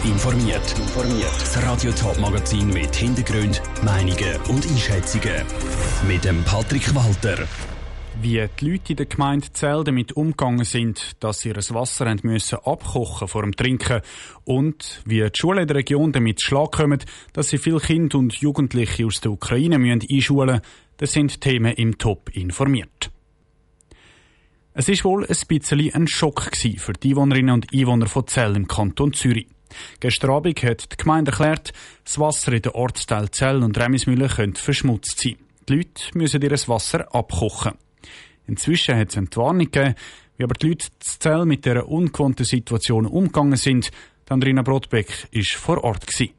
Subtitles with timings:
[0.00, 0.74] Top informiert.
[1.40, 5.44] Das Radio Top Magazin mit Hintergrund, Meinungen und Einschätzungen
[6.08, 7.46] mit dem Patrick Walter.
[8.22, 12.20] Wie die Leute in der Gemeinde Zell damit umgegangen sind, dass sie ihr Wasser haben
[12.22, 14.00] müssen abkochen vor dem Trinken
[14.44, 17.00] und wie die Schulen in der Region damit Schlag kommen,
[17.32, 20.60] dass sie viele Kinder und Jugendliche aus der Ukraine müssen einschulen
[20.96, 23.10] das sind Themen im Top informiert.
[24.72, 28.68] Es ist wohl ein bisschen ein Schock für die Einwohnerinnen und Einwohner von Zell im
[28.68, 29.46] Kanton Zürich.
[30.00, 31.72] Gestern Abend hat die Gemeinde erklärt,
[32.04, 35.36] das Wasser in den Ortsteil Zell und Remismühle könnte verschmutzt sein.
[35.68, 37.74] Die Leute müssen ihr Wasser abkochen.
[38.46, 39.94] Inzwischen hat es eine Warnung gegeben,
[40.36, 43.90] wie aber die Leute zu Zell mit dieser ungewohnten Situation umgegangen sind.
[44.28, 46.06] Andrina Brotbeck war vor Ort.
[46.20, 46.32] Die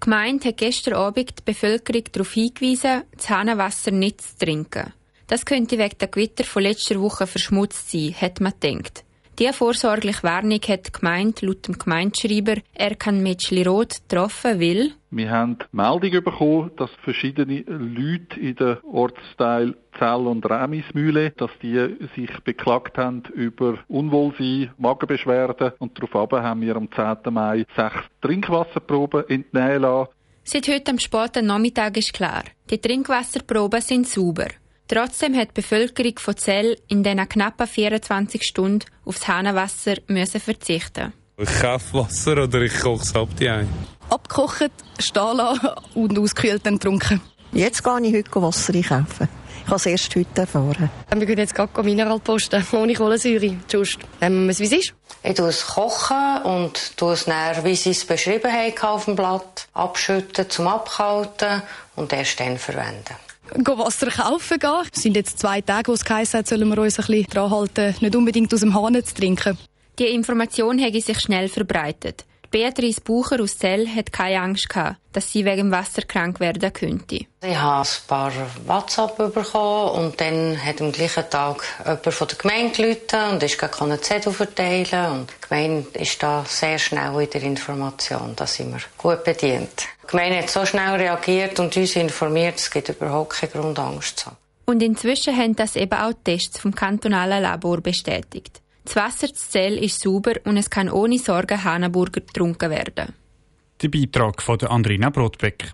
[0.00, 4.94] Gemeinde hat gestern Abend die Bevölkerung darauf hingewiesen, das Hahnenwasser nicht zu trinken.
[5.26, 9.04] Das könnte wegen der Gewitter von letzter Woche verschmutzt sein, hat man gedacht.
[9.38, 15.56] Diese vorsorgliche Warnung hat die Gemeinde laut dem Gemeindeschreiber Erkan Metschli-Roth getroffen, weil wir haben
[15.72, 22.98] Meldung bekommen, dass verschiedene Leute in den Ortsteil Zell und Remismühle, dass die sich beklagt
[22.98, 27.32] haben über Unwohlsein, Magenbeschwerden und daraufhin haben wir am 10.
[27.32, 30.10] Mai sechs Trinkwasserproben entnehmen lassen.
[30.44, 34.48] Seit heute am späten Nachmittag ist klar, die Trinkwasserproben sind sauber.
[34.88, 41.12] Trotzdem hat die Bevölkerung von Zell in diesen knappen 24 Stunden aufs Hahnenwasser müssen verzichten.
[41.38, 43.68] Ich kaufe Wasser oder ich koche es ab die ein.
[44.10, 47.20] Abgekocht, stehen lassen und ausgekühlt dann trunken.
[47.52, 49.28] Jetzt gehe ich heute Wasser einkaufen.
[49.64, 50.90] Ich habe es erst heute erfahren.
[51.14, 53.56] Wir gehen jetzt gerade Mineralposten, ohne Kohlensäure.
[53.70, 54.94] Just, ähm, wie es ist.
[55.22, 59.16] Ich tue es kochen und tue es dann, wie sie es beschrieben haben auf dem
[59.16, 61.62] Blatt, abschütten zum Abkalten
[61.94, 63.14] und erst dann verwenden
[63.54, 64.88] Wasser kaufen gehen.
[64.92, 67.50] Es sind jetzt zwei Tage, wo es geheißen hat, sollen wir uns ein bisschen daran
[67.50, 69.58] halten, nicht unbedingt aus dem Hahn zu trinken.
[69.98, 72.24] Die Information hat sich schnell verbreitet.
[72.52, 77.24] Beatrice Bucher aus Zell hat keine Angst gehabt, dass sie wegen Wasser krank werden könnte.
[77.42, 78.32] Ich habe ein paar
[78.66, 83.80] WhatsApp bekommen und dann hat am gleichen Tag jemand von der Gemeinde gerufen und ist
[83.80, 88.34] einen Zettel verteilen und die Gemeinde ist da sehr schnell in der Information.
[88.36, 89.88] Da sind wir gut bedient.
[90.12, 94.18] Die Gemeinde hat so schnell reagiert und uns informiert, es gibt überhaupt keinen Grund, Angst
[94.18, 94.36] zu haben.
[94.66, 98.60] Und inzwischen haben das eben auch Tests vom kantonalen Labor bestätigt.
[98.84, 103.14] Das Wasser zu Zell ist sauber und es kann ohne Sorgen Hahnenburger getrunken werden.
[103.80, 105.72] Der Beitrag von Andrina Brotbeck.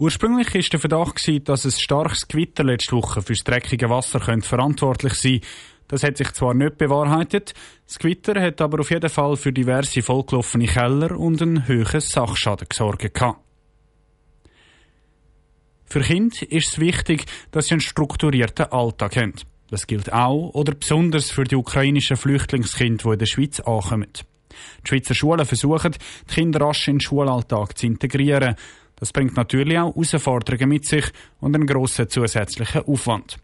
[0.00, 5.14] Ursprünglich war der Verdacht, dass ein starkes Gewitter letzte Woche für das dreckige Wasser verantwortlich
[5.14, 5.46] sein könnte.
[5.86, 7.54] Das hat sich zwar nicht bewahrheitet,
[7.86, 12.68] das Gewitter hat aber auf jeden Fall für diverse vollgelaufene Keller und einen hohen Sachschaden
[12.68, 13.14] gesorgt.
[15.88, 19.34] Für Kinder ist es wichtig, dass sie einen strukturierten Alltag haben.
[19.70, 24.12] Das gilt auch oder besonders für die ukrainischen Flüchtlingskinder, die in der Schweiz ankommen.
[24.84, 28.56] Die Schweizer Schulen versuchen, die Kinder rasch in den Schulalltag zu integrieren.
[28.96, 31.04] Das bringt natürlich auch Herausforderungen mit sich
[31.40, 33.36] und einen grossen zusätzlichen Aufwand.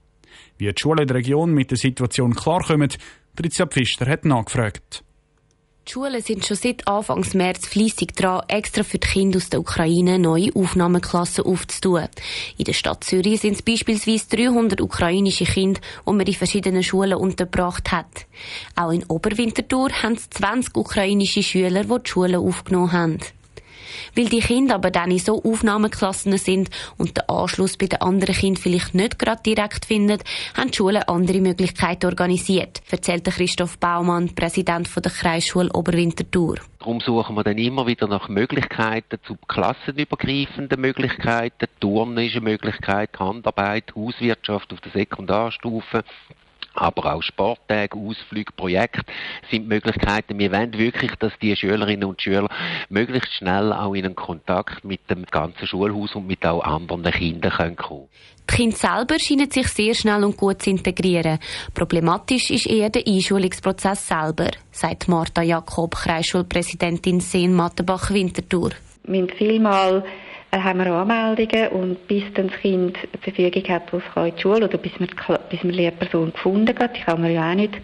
[0.59, 2.91] Wie die Schulen in der Region mit der Situation klarkommen,
[3.37, 5.05] Patricia Pfister hat nachgefragt.
[5.86, 9.60] Die Schulen sind schon seit Anfang März fließig dran, extra für die Kinder aus der
[9.60, 12.08] Ukraine neue Aufnahmeklassen aufzutun.
[12.56, 17.18] In der Stadt Zürich sind es beispielsweise 300 ukrainische Kinder, die man in verschiedenen Schulen
[17.18, 18.24] untergebracht hat.
[18.74, 23.18] Auch in Oberwinterthur haben es 20 ukrainische Schüler, die die Schule aufgenommen haben.
[24.16, 28.34] Weil die Kinder aber dann in so Aufnahmeklassen sind und der Anschluss bei den anderen
[28.34, 30.22] Kindern vielleicht nicht gerade direkt findet,
[30.56, 36.56] haben die Schulen andere Möglichkeiten organisiert, erzählte Christoph Baumann, Präsident der Kreisschule Oberwinterthur.
[36.78, 41.66] Darum suchen wir dann immer wieder nach Möglichkeiten zu klassenübergreifenden Möglichkeiten.
[41.81, 46.04] Turnen ist eine Möglichkeit, Handarbeit, Hauswirtschaft auf der Sekundarstufe
[46.74, 49.02] aber auch Sporttage, Ausflüge, Projekte
[49.50, 50.38] sind Möglichkeiten.
[50.38, 52.48] Wir wollen wirklich, dass die Schülerinnen und Schüler
[52.88, 57.52] möglichst schnell auch in einen Kontakt mit dem ganzen Schulhaus und mit auch anderen Kindern
[57.52, 58.08] kommen können.
[58.50, 61.38] Die Kinder selber scheinen sich sehr schnell und gut zu integrieren.
[61.72, 68.70] Problematisch ist eher der Einschulungsprozess selber, sagt Martha Jakob, Kreisschulpräsidentin Seen Mattenbach-Winterthur.
[69.04, 70.04] Wir haben vielmal
[70.62, 74.42] haben wir Anmeldungen und bis dann das Kind eine Verfügung hat, wo es in die
[74.42, 75.08] Schule oder bis man,
[75.50, 77.74] bis man eine Lehrperson gefunden hat, die kann man ja auch nicht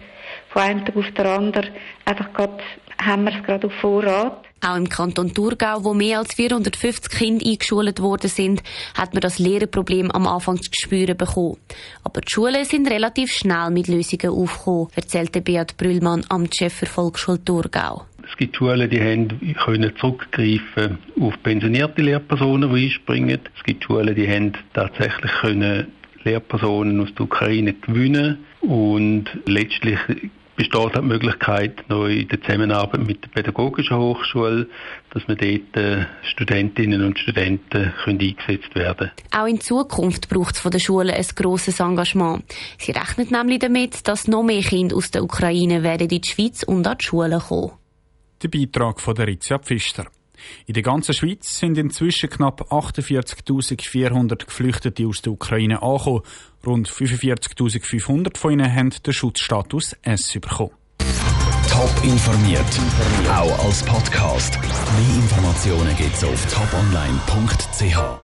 [0.49, 1.69] von einem Tag auf den anderen
[2.05, 2.61] einfach grad,
[3.01, 4.45] haben wir es gerade auf Vorrat.
[4.63, 8.61] Auch im Kanton Thurgau, wo mehr als 450 Kinder eingeschult worden sind,
[8.95, 11.57] hat man das Lehrerproblem am Anfang zu spüren bekommen.
[12.03, 17.43] Aber die Schulen sind relativ schnell mit Lösungen aufgekommen, erzählte Beat Brüllmann, Amtschef für Volksschule
[17.43, 18.05] Thurgau.
[18.31, 23.39] Es gibt Schulen, die haben, können zurückgreifen auf pensionierte Lehrpersonen, die einspringen.
[23.55, 25.87] Es gibt Schulen, die haben tatsächlich können
[26.23, 29.99] Lehrpersonen aus der Ukraine gewinnen und letztlich
[30.55, 34.67] besteht die Möglichkeit, noch in der Zusammenarbeit mit der Pädagogischen Hochschule,
[35.11, 40.61] dass man dort äh, Studentinnen und Studenten können eingesetzt werden Auch in Zukunft braucht es
[40.61, 42.43] von den Schulen ein grosses Engagement.
[42.77, 46.63] Sie rechnet nämlich damit, dass noch mehr Kinder aus der Ukraine werden in die Schweiz
[46.63, 47.80] und an die Schulen kommen.
[48.43, 50.07] Der Beitrag von der Rizia Pfister.
[50.65, 56.21] In der ganzen Schweiz sind inzwischen knapp 48.400 Geflüchtete aus der Ukraine angekommen.
[56.65, 60.71] Rund 45.500 von ihnen haben den Schutzstatus S bekommen.
[61.69, 62.65] Top informiert,
[63.29, 64.59] auch als Podcast.
[64.61, 68.19] Mehr Informationen gibt's auf toponline.ch.